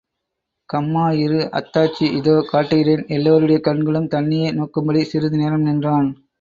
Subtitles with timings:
[0.69, 3.05] கம்மாயிரு, அத்தாட்சி இதோ காட்டுகிறேன்!
[3.17, 6.11] எல்லாருடைய கண்களும் தன்னையே நோக்கும்படி சிறிது நேரம் நின்றான்.